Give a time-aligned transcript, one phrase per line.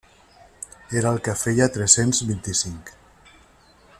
[1.01, 2.93] Era el que feia tres-cents vint-i-cinc.